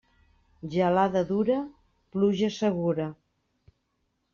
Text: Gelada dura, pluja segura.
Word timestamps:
Gelada 0.75 1.23
dura, 1.33 1.59
pluja 2.17 2.53
segura. 2.59 3.11